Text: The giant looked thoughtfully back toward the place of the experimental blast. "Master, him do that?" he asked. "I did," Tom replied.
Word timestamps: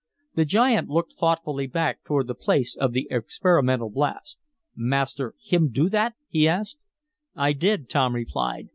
The 0.33 0.45
giant 0.45 0.89
looked 0.89 1.13
thoughtfully 1.13 1.67
back 1.67 2.03
toward 2.03 2.25
the 2.25 2.33
place 2.33 2.75
of 2.75 2.91
the 2.91 3.07
experimental 3.11 3.91
blast. 3.91 4.39
"Master, 4.75 5.35
him 5.39 5.69
do 5.69 5.89
that?" 5.89 6.15
he 6.27 6.47
asked. 6.47 6.79
"I 7.35 7.53
did," 7.53 7.87
Tom 7.87 8.15
replied. 8.15 8.69